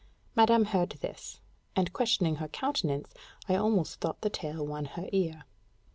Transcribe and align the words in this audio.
Madame 0.35 0.65
heard 0.65 0.89
this; 0.93 1.41
and 1.75 1.93
questioning 1.93 2.37
her 2.37 2.47
countenance, 2.47 3.13
I 3.47 3.53
almost 3.55 3.99
thought 4.01 4.21
the 4.21 4.31
tale 4.31 4.65
won 4.65 4.85
her 4.85 5.07
ear. 5.11 5.43